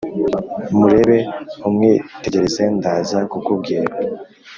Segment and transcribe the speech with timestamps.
[0.77, 1.17] murebe
[1.67, 3.89] umwitegereze ndaza kukubwira